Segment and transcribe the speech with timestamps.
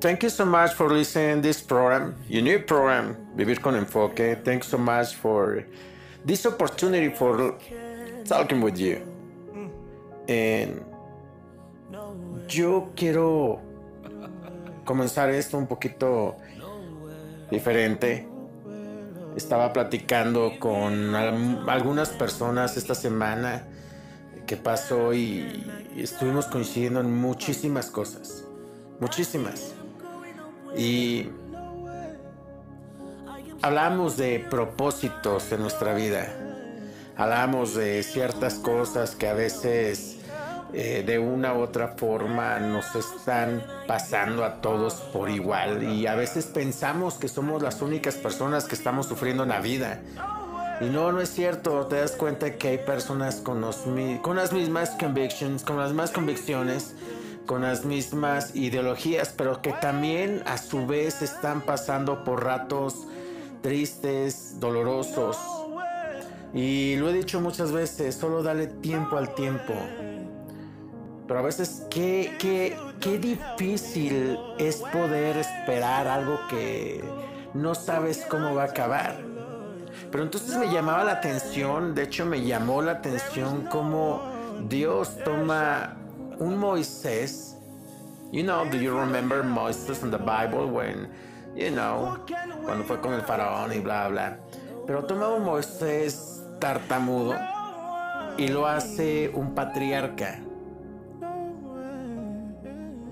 [0.00, 4.36] thank you so much for listening this program, your new program, Vivir con Enfoque.
[4.42, 5.64] Thanks so much for
[6.24, 7.58] this opportunity for
[8.24, 9.00] talking with you.
[10.26, 10.82] And
[12.48, 13.60] yo quiero
[14.84, 16.36] comenzar esto un poquito
[17.50, 18.26] diferente.
[19.36, 23.64] Estaba platicando con algunas personas esta semana
[24.46, 25.64] que pasó y
[25.96, 28.44] estuvimos coincidiendo en muchísimas cosas.
[28.98, 29.79] Muchísimas.
[30.76, 31.28] Y
[33.62, 36.28] hablamos de propósitos en nuestra vida.
[37.16, 40.20] Hablamos de ciertas cosas que a veces
[40.72, 46.14] eh, de una u otra forma nos están pasando a todos por igual y a
[46.14, 50.00] veces pensamos que somos las únicas personas que estamos sufriendo en la vida.
[50.80, 53.62] Y no, no es cierto, te das cuenta que hay personas con,
[54.22, 56.94] con las mismas convictions, con las mismas convicciones,
[57.50, 63.08] con las mismas ideologías, pero que también a su vez están pasando por ratos
[63.60, 65.36] tristes, dolorosos.
[66.54, 69.74] Y lo he dicho muchas veces, solo dale tiempo al tiempo.
[71.26, 77.02] Pero a veces qué, qué, qué difícil es poder esperar algo que
[77.52, 79.16] no sabes cómo va a acabar.
[80.12, 84.22] Pero entonces me llamaba la atención, de hecho me llamó la atención cómo
[84.68, 85.96] Dios toma
[86.40, 87.56] un Moisés.
[88.32, 91.08] You know, do you remember Moses in the Bible when,
[91.54, 92.18] you know,
[92.64, 94.38] cuando fue con el faraón y bla, bla.
[94.86, 97.34] Pero toma un Moisés tartamudo
[98.36, 100.40] y lo hace un patriarca.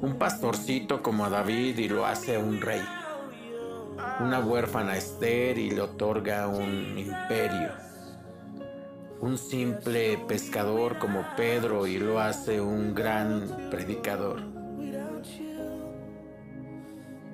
[0.01, 2.83] Un pastorcito como a David y lo hace un rey.
[4.21, 7.88] Una huérfana Esther y le otorga un imperio
[9.21, 14.43] un simple pescador como Pedro y lo hace un gran predicador.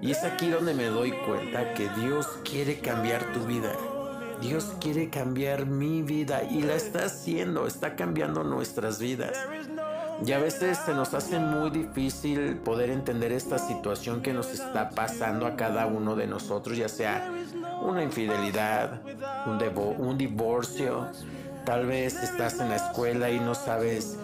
[0.01, 3.73] Y es aquí donde me doy cuenta que Dios quiere cambiar tu vida.
[4.41, 9.37] Dios quiere cambiar mi vida y la está haciendo, está cambiando nuestras vidas.
[10.25, 14.91] Y a veces se nos hace muy difícil poder entender esta situación que nos está
[14.91, 17.33] pasando a cada uno de nosotros, ya sea
[17.83, 19.01] una infidelidad,
[19.47, 19.58] un,
[19.98, 21.08] un divorcio,
[21.64, 24.19] Tal vez estás en la escuela y no sabes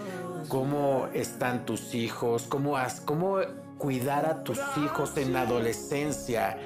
[0.49, 3.39] cómo están tus hijos, cómo, cómo
[3.78, 6.59] cuidar a tus hijos en la adolescencia.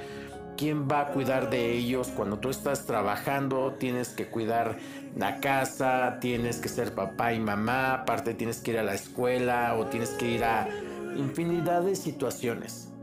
[0.57, 3.75] ¿Quién va a cuidar de ellos cuando tú estás trabajando?
[3.79, 4.79] Tienes que cuidar
[5.17, 9.77] la casa, tienes que ser papá y mamá, aparte tienes que ir a la escuela
[9.77, 10.69] o tienes que ir a
[11.17, 12.94] infinidad de situaciones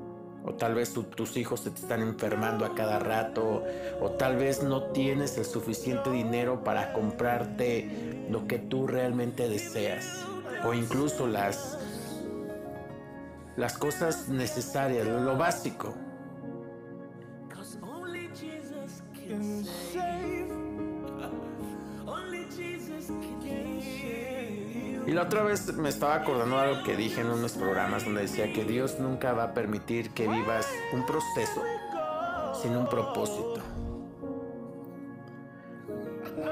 [0.43, 3.63] o tal vez tus hijos se te están enfermando a cada rato,
[3.99, 10.25] o tal vez no tienes el suficiente dinero para comprarte lo que tú realmente deseas,
[10.65, 11.77] o incluso las,
[13.55, 15.93] las cosas necesarias, lo básico.
[25.11, 28.21] Y la otra vez me estaba acordando de algo que dije en unos programas donde
[28.21, 31.61] decía que Dios nunca va a permitir que vivas un proceso
[32.53, 33.59] sin un propósito.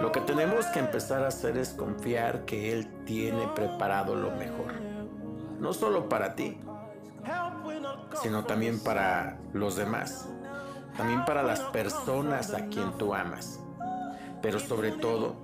[0.01, 4.73] Lo que tenemos que empezar a hacer es confiar que Él tiene preparado lo mejor.
[5.61, 6.59] No solo para ti,
[8.21, 10.27] sino también para los demás.
[10.97, 13.61] También para las personas a quien tú amas.
[14.41, 15.37] Pero sobre todo,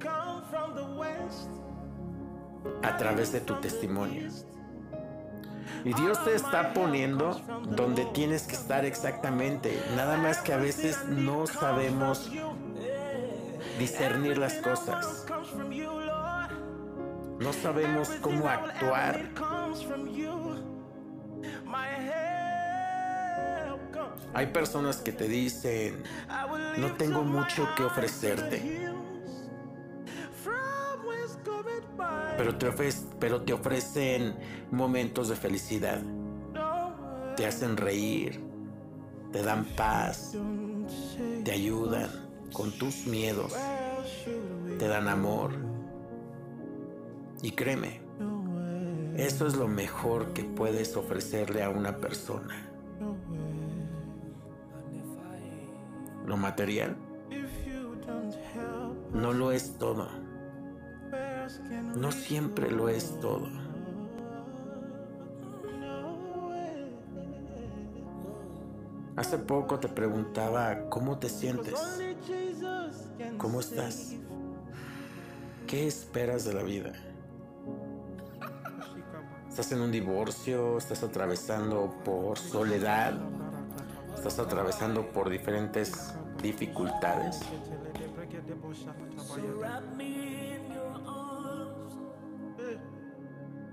[2.86, 4.30] a través de tu testimonio.
[5.84, 9.80] Y Dios te está poniendo donde tienes que estar exactamente.
[9.96, 12.32] Nada más que a veces no sabemos
[13.78, 15.26] discernir las cosas.
[17.40, 19.30] No sabemos cómo actuar.
[24.34, 26.04] Hay personas que te dicen,
[26.78, 28.90] no tengo mucho que ofrecerte.
[33.20, 34.36] Pero te, ofrecen
[34.72, 36.02] momentos de felicidad.
[37.36, 38.40] Te hacen reír,
[39.32, 40.38] te dan paz,
[41.44, 42.10] te ayudan
[42.54, 43.54] con tus miedos,
[44.78, 45.54] te dan amor.
[47.42, 48.02] Y créeme,
[49.18, 52.70] eso es lo mejor que puedes ofrecerle a una persona.
[56.26, 56.96] Lo material
[59.14, 60.25] no lo es todo
[61.96, 63.48] no siempre lo es todo.
[69.16, 71.80] Hace poco te preguntaba cómo te sientes,
[73.38, 74.14] cómo estás,
[75.68, 76.92] qué esperas de la vida.
[79.48, 80.78] ¿Estás en un divorcio?
[80.78, 83.18] ¿Estás atravesando por soledad?
[84.28, 87.42] estás atravesando por diferentes dificultades.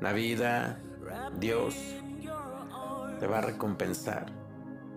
[0.02, 0.80] La vida,
[1.38, 1.76] Dios,
[3.20, 4.26] te va a recompensar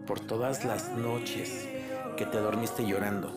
[0.07, 1.69] por todas las noches
[2.18, 3.31] que te dormiste llorando.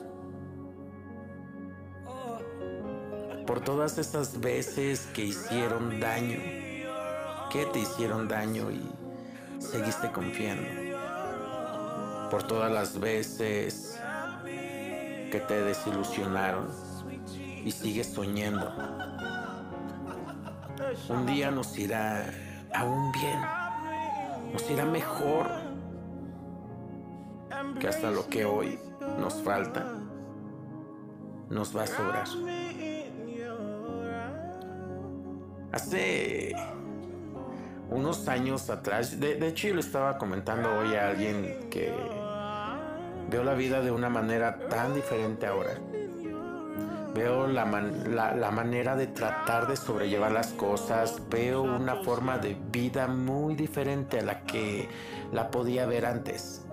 [3.47, 6.39] Por todas esas veces que hicieron daño,
[7.53, 8.91] que te hicieron daño y
[9.59, 10.71] seguiste confiando.
[12.31, 14.01] Por todas las veces
[14.47, 16.71] que te desilusionaron
[17.63, 19.18] y sigues soñando.
[21.11, 22.25] Un día nos irá
[22.75, 23.41] aún bien,
[24.53, 25.47] nos irá mejor
[27.79, 28.79] que hasta lo que hoy
[29.19, 29.99] nos falta
[31.51, 32.27] nos va a sobrar.
[35.73, 36.55] Hace
[37.91, 41.93] unos años atrás, de, hecho yo le estaba comentando hoy a alguien que
[43.31, 45.79] veo la vida de una manera tan diferente ahora.
[47.15, 53.09] Veo la, la, manera de tratar de sobrellevar las cosas, veo una forma de vida
[53.09, 54.89] muy diferente a la que
[55.33, 56.65] la podía ver antes.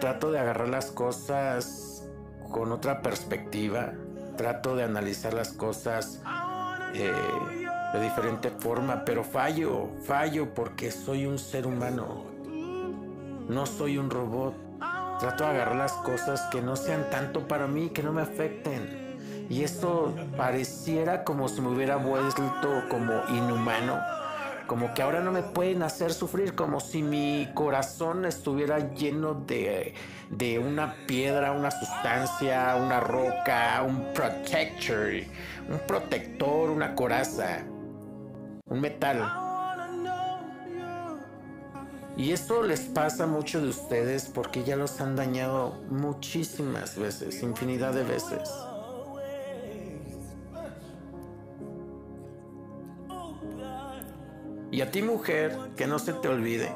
[0.00, 2.08] Trato de agarrar las cosas
[2.50, 3.92] con otra perspectiva,
[4.36, 6.20] trato de analizar las cosas
[6.94, 7.12] eh,
[7.92, 12.24] de diferente forma, pero fallo, fallo porque soy un ser humano,
[13.48, 14.54] no soy un robot.
[15.22, 19.46] Trato de agarrar las cosas que no sean tanto para mí, que no me afecten.
[19.48, 22.42] Y esto pareciera como si me hubiera vuelto
[22.88, 24.00] como inhumano,
[24.66, 29.94] como que ahora no me pueden hacer sufrir, como si mi corazón estuviera lleno de,
[30.30, 35.22] de una piedra, una sustancia, una roca, un protector,
[35.68, 37.60] un protector, una coraza,
[38.66, 39.41] un metal.
[42.16, 47.42] Y esto les pasa a muchos de ustedes porque ya los han dañado muchísimas veces,
[47.42, 48.50] infinidad de veces.
[54.70, 56.70] Y a ti mujer, que no se te olvide.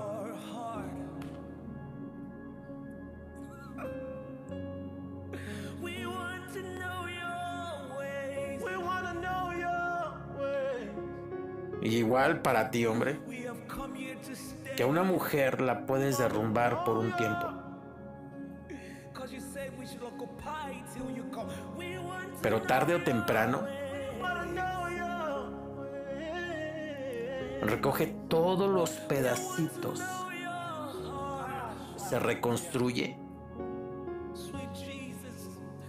[11.82, 13.35] Y igual para ti, hombre
[14.76, 17.48] que a una mujer la puedes derrumbar por un tiempo.
[22.42, 23.62] Pero tarde o temprano,
[27.62, 30.02] recoge todos los pedacitos,
[31.96, 33.18] se reconstruye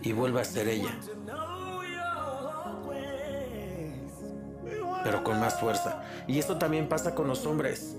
[0.01, 0.97] y vuelve a ser ella.
[5.03, 6.03] Pero con más fuerza.
[6.27, 7.97] Y esto también pasa con los hombres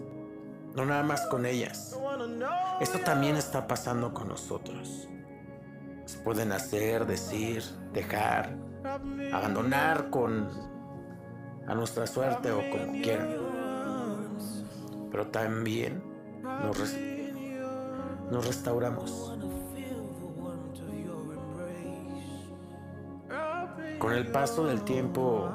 [0.78, 1.98] no nada más con ellas.
[2.80, 5.08] Esto también está pasando con nosotros.
[6.04, 8.56] Se pueden hacer, decir, dejar,
[9.32, 10.48] abandonar con
[11.66, 13.28] a nuestra suerte o como quieran.
[15.10, 16.00] Pero también
[16.42, 16.78] nos,
[18.30, 19.34] nos restauramos.
[23.98, 25.50] Con el paso del tiempo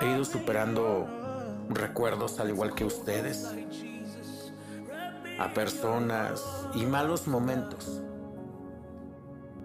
[0.00, 1.23] he ido superando
[1.68, 3.52] recuerdos al igual que ustedes,
[5.38, 8.02] a personas y malos momentos.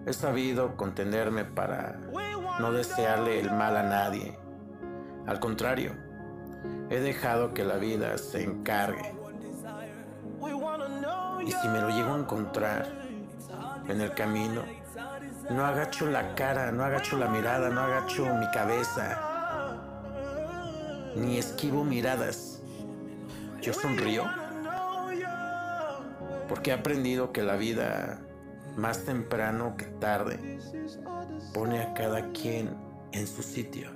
[0.06, 1.98] He sabido contenerme para
[2.58, 4.38] no desearle el mal a nadie.
[5.26, 5.94] Al contrario,
[6.88, 9.14] he dejado que la vida se encargue.
[11.44, 12.86] Y si me lo llego a encontrar
[13.88, 14.62] en el camino,
[15.50, 19.29] no agacho la cara, no agacho la mirada, no agacho mi cabeza
[21.16, 22.60] ni esquivo miradas.
[23.60, 24.24] Yo sonrío
[26.48, 28.20] porque he aprendido que la vida,
[28.76, 30.58] más temprano que tarde,
[31.54, 32.74] pone a cada quien
[33.12, 33.90] en su sitio.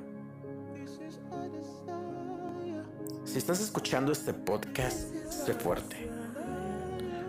[3.24, 6.08] Si estás escuchando este podcast, sé fuerte.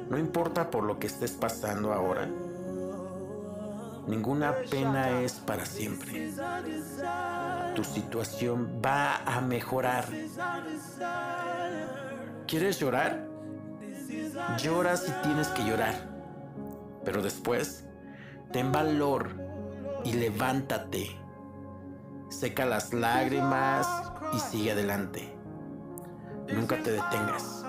[0.09, 2.29] No importa por lo que estés pasando ahora,
[4.07, 6.31] Ninguna pena es para siempre.
[7.75, 10.05] Tu situación va a mejorar.
[12.47, 13.27] ¿Quieres llorar?
[14.57, 15.93] Llora si tienes que llorar.
[17.03, 17.85] Pero después,
[18.51, 19.35] ten valor
[20.05, 21.17] y levántate.
[22.29, 23.87] Seca las lágrimas
[24.33, 25.35] y sigue adelante.
[26.53, 27.65] Nunca te detengas.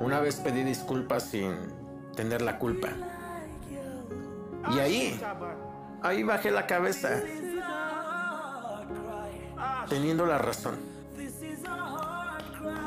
[0.00, 1.54] Una vez pedí disculpas sin
[2.16, 2.88] tener la culpa.
[4.74, 5.20] Y ahí,
[6.04, 7.22] ahí bajé la cabeza,
[9.88, 10.76] teniendo la razón.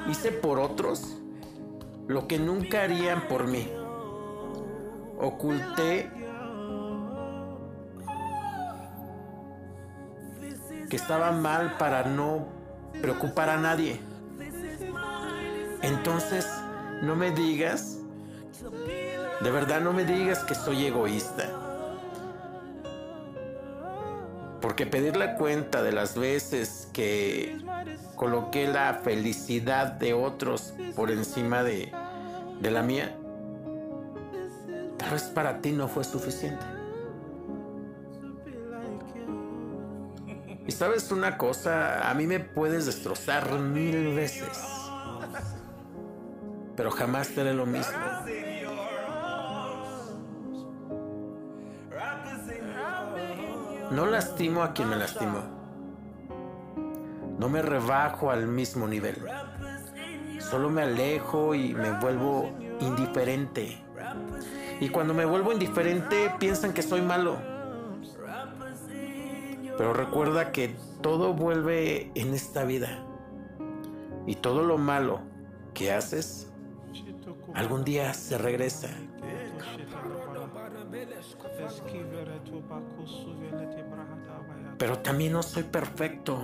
[0.08, 1.18] Hice por otros
[2.08, 3.70] lo que nunca harían por mí.
[5.20, 6.12] Oculté
[10.90, 12.48] que estaba mal para no
[13.02, 14.00] preocupar a nadie.
[15.82, 16.48] Entonces,
[17.02, 17.98] no me digas,
[19.42, 21.67] de verdad no me digas que soy egoísta.
[24.68, 27.58] Porque pedirle cuenta de las veces que
[28.18, 31.90] coloqué la felicidad de otros por encima de,
[32.60, 33.16] de la mía,
[34.98, 36.66] tal vez para ti no fue suficiente.
[40.68, 44.50] Y sabes una cosa, a mí me puedes destrozar mil veces,
[46.76, 48.17] pero jamás te lo mismo.
[53.98, 55.42] No lastimo a quien me lastimó.
[57.39, 59.16] No me rebajo al mismo nivel.
[60.38, 62.48] Solo me alejo y me vuelvo
[62.80, 63.84] indiferente.
[64.80, 67.38] Y cuando me vuelvo indiferente piensan que soy malo.
[69.80, 73.04] Pero recuerda que todo vuelve en esta vida.
[74.27, 75.22] Y todo lo malo
[75.74, 76.54] que haces
[77.56, 78.89] algún día se regresa.
[84.78, 86.40] Pero también no soy perfecto.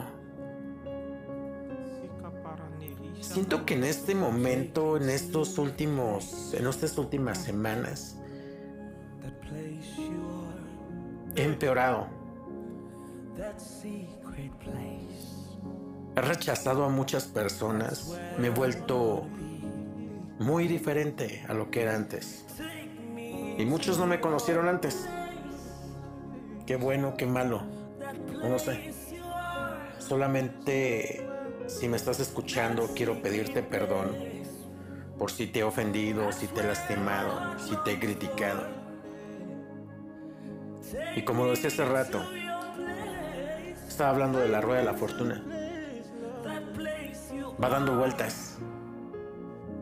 [3.21, 8.17] Siento que en este momento, en estos últimos, en estas últimas semanas,
[11.35, 12.07] he empeorado.
[16.15, 19.25] He rechazado a muchas personas, me he vuelto
[20.39, 22.45] muy diferente a lo que era antes.
[23.57, 25.07] Y muchos no me conocieron antes.
[26.67, 27.82] Qué bueno, qué malo.
[28.43, 28.93] No sé.
[29.99, 31.25] Solamente
[31.67, 34.11] si me estás escuchando, quiero pedirte perdón
[35.17, 38.67] por si te he ofendido, si te he lastimado, si te he criticado.
[41.15, 42.21] Y como lo decía hace rato,
[43.87, 45.43] estaba hablando de la rueda de la fortuna.
[47.63, 48.57] Va dando vueltas.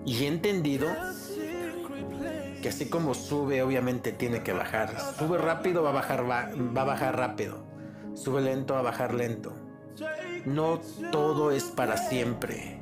[0.06, 0.88] Y he entendido
[2.62, 4.96] que así como sube, obviamente tiene que bajar.
[5.18, 7.71] Sube rápido, va a bajar, va, va a bajar rápido.
[8.14, 9.54] Sube lento, a bajar lento.
[10.46, 10.80] No
[11.12, 12.82] todo es para siempre.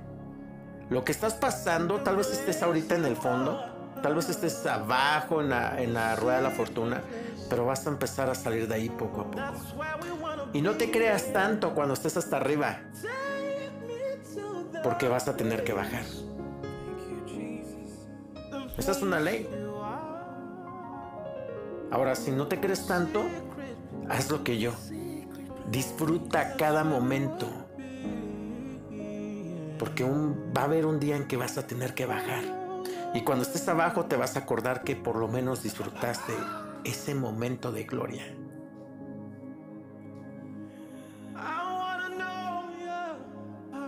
[0.90, 3.60] Lo que estás pasando, tal vez estés ahorita en el fondo,
[4.02, 7.02] tal vez estés abajo en la, en la rueda de la fortuna,
[7.50, 9.44] pero vas a empezar a salir de ahí poco a poco.
[10.54, 12.80] Y no te creas tanto cuando estés hasta arriba,
[14.84, 16.04] porque vas a tener que bajar.
[18.78, 19.48] Esa es una ley.
[21.92, 23.24] Ahora, si no te crees tanto,
[24.08, 24.72] haz lo que yo.
[25.72, 27.48] Disfruta cada momento.
[29.78, 32.44] Porque va a haber un día en que vas a tener que bajar.
[33.14, 36.34] Y cuando estés abajo te vas a acordar que por lo menos disfrutaste
[36.84, 38.24] ese momento de gloria.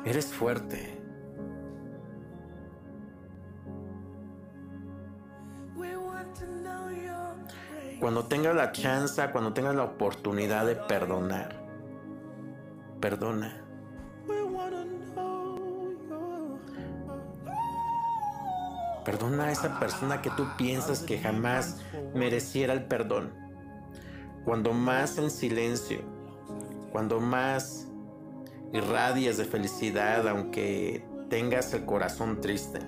[0.04, 1.02] Eres fuerte.
[8.00, 11.61] Cuando tengas la chance, cuando tengas la oportunidad de perdonar,
[13.02, 13.58] perdona.
[19.04, 21.82] Perdona a esa persona que tú piensas que jamás
[22.14, 23.34] mereciera el perdón.
[24.46, 26.02] Cuando más en silencio,
[26.92, 27.88] cuando más
[28.74, 32.80] irradias de felicidad, aunque tengas el corazón triste.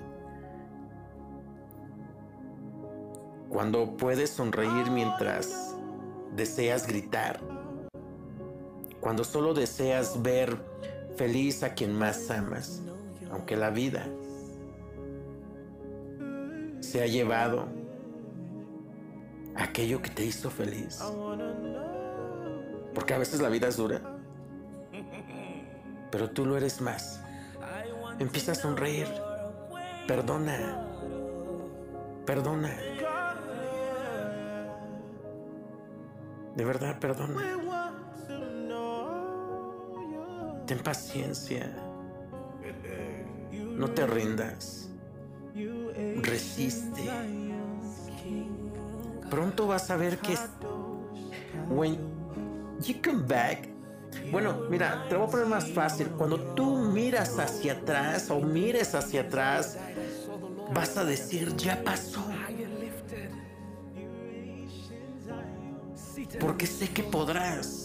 [3.48, 5.76] Cuando puedes sonreír mientras
[6.34, 7.53] deseas gritar.
[9.04, 10.56] Cuando solo deseas ver
[11.18, 12.80] feliz a quien más amas.
[13.30, 14.06] Aunque la vida
[16.80, 17.66] se ha llevado
[19.54, 21.00] aquello que te hizo feliz.
[22.94, 24.00] Porque a veces la vida es dura.
[26.10, 27.20] Pero tú lo eres más.
[28.18, 29.08] Empieza a sonreír.
[30.08, 30.82] Perdona.
[32.24, 32.74] Perdona.
[36.56, 37.93] De verdad, perdona.
[40.66, 41.70] Ten paciencia.
[43.52, 44.88] No te rindas.
[46.22, 47.02] Resiste.
[49.30, 50.36] Pronto vas a ver que
[51.68, 51.98] when
[52.80, 53.68] you come back.
[54.30, 56.08] Bueno, mira, te lo voy a poner más fácil.
[56.10, 59.76] Cuando tú miras hacia atrás o mires hacia atrás,
[60.72, 62.24] vas a decir, ya pasó.
[66.40, 67.83] porque sé que podrás.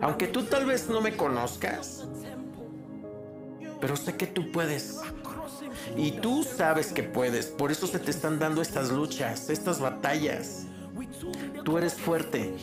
[0.00, 2.06] Aunque tú tal vez no me conozcas,
[3.80, 5.00] Pero sé que tú puedes.
[5.96, 7.46] Y tú sabes que puedes.
[7.46, 10.66] Por eso se te están dando estas luchas, estas batallas.
[11.64, 12.54] Tú eres fuerte.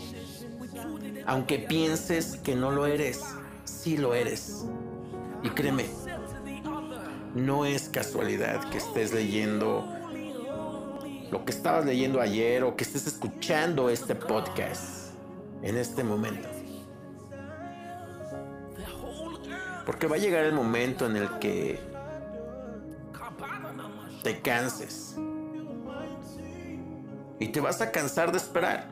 [1.25, 3.21] Aunque pienses que no lo eres,
[3.65, 4.65] sí lo eres.
[5.43, 5.85] Y créeme,
[7.35, 9.85] no es casualidad que estés leyendo
[11.31, 15.13] lo que estabas leyendo ayer o que estés escuchando este podcast
[15.61, 16.58] en este momento.
[19.99, 21.77] Porque va a llegar el momento en el que
[24.23, 25.17] te canses.
[27.37, 28.87] Y te vas a cansar de esperar.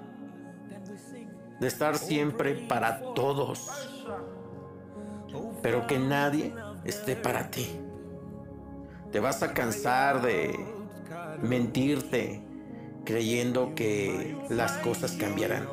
[1.62, 3.70] De estar siempre para todos.
[5.62, 7.80] Pero que nadie esté para ti.
[9.14, 10.60] Te vas a cansar de
[11.42, 12.44] mentirte
[13.06, 15.70] creyendo que las cosas cambiarán.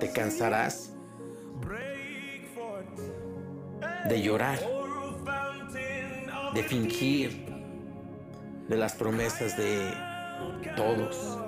[0.00, 0.91] Te cansarás
[4.12, 4.58] de llorar,
[6.52, 7.46] de fingir,
[8.68, 9.90] de las promesas de
[10.76, 11.38] todos.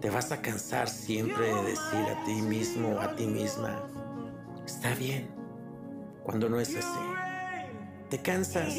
[0.00, 3.82] Te vas a cansar siempre de decir a ti mismo, a ti misma,
[4.64, 5.28] está bien,
[6.22, 7.00] cuando no es así.
[8.08, 8.76] Te cansas.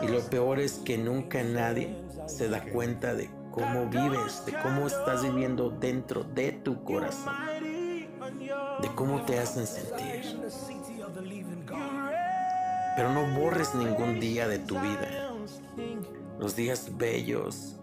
[0.00, 1.96] Y lo peor es que nunca nadie
[2.26, 7.34] se da cuenta de cómo vives, de cómo estás viviendo dentro de tu corazón,
[8.80, 10.38] de cómo te hacen sentir.
[12.98, 15.06] Pero no borres ningún día de tu vida,
[16.40, 17.76] los días bellos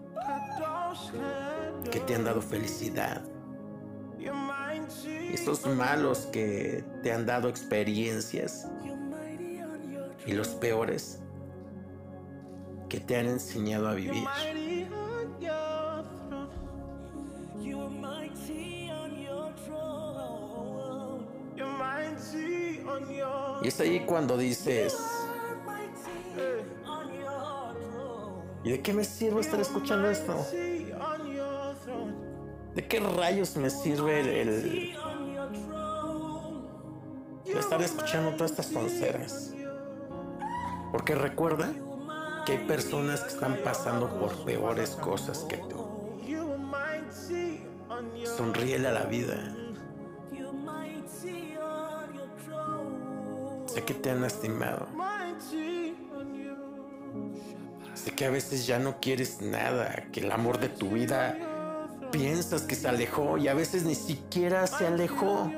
[1.90, 3.22] que te han dado felicidad,
[5.32, 8.68] estos malos que te han dado experiencias,
[10.26, 11.20] y los peores
[12.90, 14.22] que te han enseñado a vivir.
[23.62, 24.96] Y es ahí cuando dices,
[28.62, 30.34] ¿y de qué me sirve estar escuchando esto?
[32.74, 34.94] ¿De qué rayos me sirve el,
[37.46, 39.54] estar escuchando todas estas sonceras?
[40.92, 41.72] Porque recuerda
[42.44, 45.86] que hay personas que están pasando por peores cosas que tú.
[48.36, 49.55] Sonríele a la vida.
[53.86, 54.86] Que te han lastimado.
[57.94, 61.38] Sé que a veces ya no quieres nada, que el amor de tu vida
[62.10, 65.50] piensas que se alejó y a veces ni siquiera se alejó.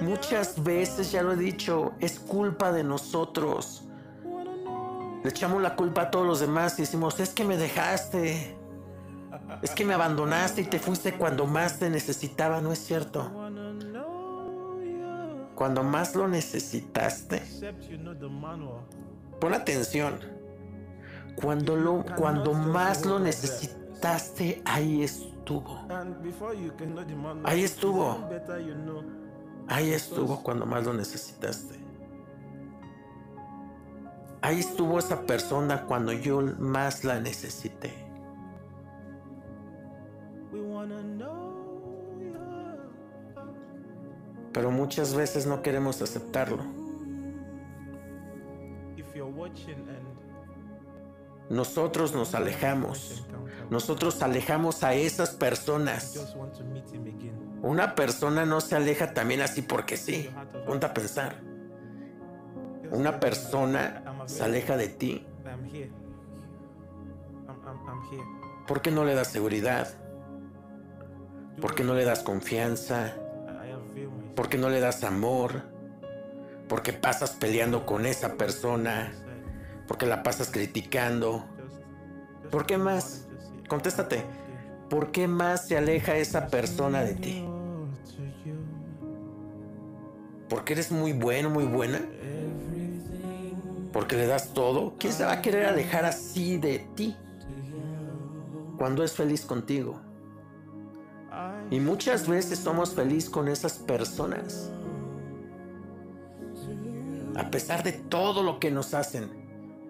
[0.00, 3.84] Muchas veces, ya lo he dicho, es culpa de nosotros.
[5.22, 8.56] Le echamos la culpa a todos los demás y decimos, es que me dejaste,
[9.62, 13.47] es que me abandonaste y te fuiste cuando más te necesitaba, ¿no es cierto?
[15.58, 17.42] Cuando más lo necesitaste,
[19.40, 20.20] pon atención,
[21.34, 25.84] cuando, lo, cuando más lo necesitaste, ahí estuvo.
[27.42, 28.18] Ahí estuvo.
[29.66, 31.74] Ahí estuvo cuando más lo necesitaste.
[34.40, 37.92] Ahí estuvo esa persona cuando yo más la necesité.
[44.52, 46.64] Pero muchas veces no queremos aceptarlo.
[51.50, 53.24] Nosotros nos alejamos.
[53.70, 56.16] Nosotros alejamos a esas personas
[57.62, 60.30] una persona no se aleja también así porque sí.
[60.66, 61.40] Ponte a pensar.
[62.90, 65.26] Una persona se aleja de ti.
[68.66, 69.88] ¿Por qué no le das seguridad?
[71.60, 73.16] ¿Por qué no le das confianza?
[74.38, 75.62] ¿Por qué no le das amor?
[76.68, 79.12] ¿Por qué pasas peleando con esa persona?
[79.88, 81.44] ¿Por qué la pasas criticando?
[82.48, 83.26] ¿Por qué más?
[83.66, 84.22] Contéstate.
[84.88, 87.44] ¿Por qué más se aleja esa persona de ti?
[90.48, 92.00] ¿Porque eres muy bueno, muy buena?
[93.92, 94.94] ¿Porque le das todo?
[95.00, 97.16] ¿Quién se va a querer alejar así de ti?
[98.76, 100.00] Cuando es feliz contigo.
[101.70, 104.70] Y muchas veces somos felices con esas personas.
[107.36, 109.30] A pesar de todo lo que nos hacen.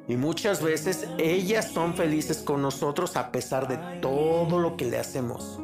[0.09, 4.98] Y muchas veces ellas son felices con nosotros a pesar de todo lo que le
[4.98, 5.61] hacemos.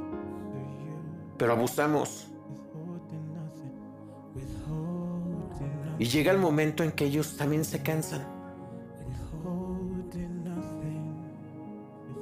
[1.39, 2.29] Pero abusamos.
[5.99, 8.27] Y llega el momento en que ellos también se cansan.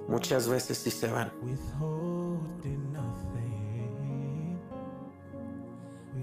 [0.09, 1.33] Muchas veces sí se van.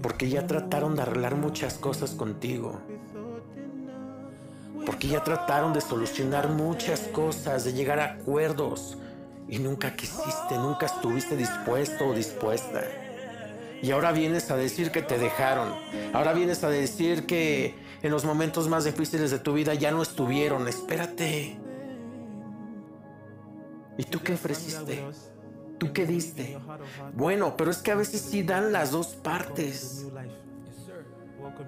[0.02, 2.80] Porque ya trataron de arreglar muchas cosas contigo.
[4.86, 8.96] Porque ya trataron de solucionar muchas cosas, de llegar a acuerdos.
[9.48, 12.82] Y nunca quisiste, nunca estuviste dispuesto o dispuesta.
[13.82, 15.74] Y ahora vienes a decir que te dejaron.
[16.12, 20.02] Ahora vienes a decir que en los momentos más difíciles de tu vida ya no
[20.02, 20.68] estuvieron.
[20.68, 21.58] Espérate.
[23.96, 25.02] ¿Y tú qué ofreciste?
[25.80, 26.58] ¿Tú qué diste?
[27.14, 30.04] Bueno, pero es que a veces sí dan las dos partes.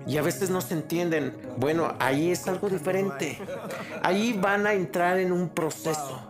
[0.07, 1.35] Y a veces no se entienden.
[1.57, 3.39] Bueno, ahí es algo diferente.
[4.03, 6.21] Ahí van a entrar en un proceso.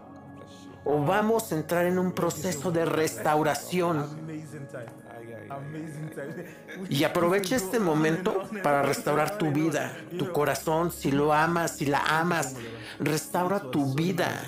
[0.84, 4.06] O vamos a entrar en un proceso de restauración.
[6.88, 12.20] Y aprovecha este momento para restaurar tu vida, tu corazón, si lo amas, si la
[12.20, 12.54] amas.
[13.00, 14.40] Restaura tu vida